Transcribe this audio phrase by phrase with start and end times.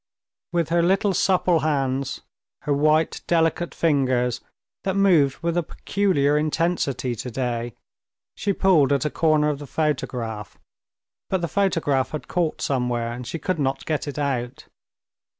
[0.51, 2.21] With her little supple hands,
[2.63, 4.41] her white, delicate fingers,
[4.83, 7.75] that moved with a peculiar intensity today,
[8.35, 10.57] she pulled at a corner of the photograph,
[11.29, 14.65] but the photograph had caught somewhere, and she could not get it out.